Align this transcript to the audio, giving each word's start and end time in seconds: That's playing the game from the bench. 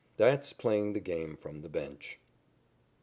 That's 0.17 0.51
playing 0.51 0.93
the 0.93 0.99
game 0.99 1.37
from 1.37 1.61
the 1.61 1.69
bench. 1.69 2.19